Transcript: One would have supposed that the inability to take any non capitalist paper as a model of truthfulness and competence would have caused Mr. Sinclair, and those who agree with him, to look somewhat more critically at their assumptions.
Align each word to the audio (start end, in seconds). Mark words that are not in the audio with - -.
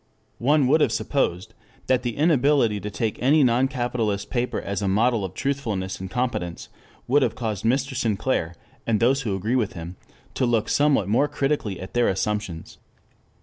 One 0.39 0.65
would 0.65 0.81
have 0.81 0.91
supposed 0.91 1.53
that 1.85 2.01
the 2.01 2.17
inability 2.17 2.79
to 2.79 2.89
take 2.89 3.21
any 3.21 3.43
non 3.43 3.67
capitalist 3.67 4.31
paper 4.31 4.59
as 4.59 4.81
a 4.81 4.87
model 4.87 5.23
of 5.23 5.35
truthfulness 5.35 5.99
and 5.99 6.09
competence 6.09 6.69
would 7.07 7.21
have 7.21 7.35
caused 7.35 7.65
Mr. 7.65 7.95
Sinclair, 7.95 8.55
and 8.87 8.99
those 8.99 9.21
who 9.21 9.35
agree 9.35 9.55
with 9.55 9.73
him, 9.73 9.97
to 10.33 10.47
look 10.47 10.69
somewhat 10.69 11.07
more 11.07 11.27
critically 11.27 11.79
at 11.79 11.93
their 11.93 12.07
assumptions. 12.07 12.79